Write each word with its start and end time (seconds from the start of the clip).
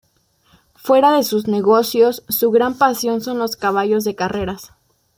Fuera 0.73 1.11
de 1.15 1.21
sus 1.21 1.47
negocios 1.47 2.23
su 2.27 2.49
gran 2.49 2.75
pasión 2.75 3.21
son 3.21 3.37
los 3.37 3.55
caballos 3.55 4.03
de 4.03 4.15
carreras. 4.15 4.71